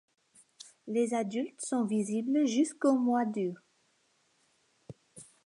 [0.87, 3.53] Les adultes sont visibles jusqu'au mois d'août.